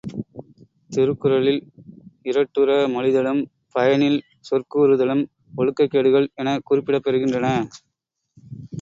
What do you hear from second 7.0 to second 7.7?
பெறுகின்றது.